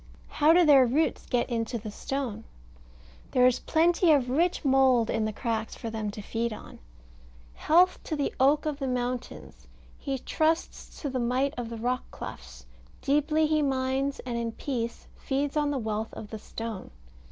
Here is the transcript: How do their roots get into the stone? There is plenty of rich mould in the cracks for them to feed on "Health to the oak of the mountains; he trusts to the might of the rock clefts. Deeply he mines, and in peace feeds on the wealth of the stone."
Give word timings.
How 0.29 0.51
do 0.51 0.65
their 0.65 0.87
roots 0.87 1.27
get 1.27 1.47
into 1.47 1.77
the 1.77 1.91
stone? 1.91 2.43
There 3.33 3.45
is 3.45 3.59
plenty 3.59 4.11
of 4.11 4.31
rich 4.31 4.65
mould 4.65 5.11
in 5.11 5.25
the 5.25 5.31
cracks 5.31 5.75
for 5.75 5.91
them 5.91 6.09
to 6.09 6.23
feed 6.23 6.51
on 6.51 6.79
"Health 7.53 7.99
to 8.05 8.15
the 8.15 8.33
oak 8.39 8.65
of 8.65 8.79
the 8.79 8.87
mountains; 8.87 9.67
he 9.99 10.17
trusts 10.17 10.99
to 11.03 11.09
the 11.11 11.19
might 11.19 11.53
of 11.55 11.69
the 11.69 11.77
rock 11.77 12.01
clefts. 12.09 12.65
Deeply 13.03 13.45
he 13.45 13.61
mines, 13.61 14.19
and 14.21 14.39
in 14.39 14.53
peace 14.53 15.05
feeds 15.17 15.55
on 15.55 15.69
the 15.69 15.77
wealth 15.77 16.11
of 16.15 16.29
the 16.31 16.39
stone." 16.39 16.89